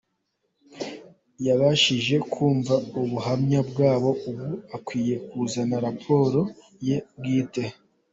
[1.45, 6.39] Yabashije kumva ubuhamya bwabo, ubu akwiye kuzana raporo
[6.87, 7.63] ye bwite.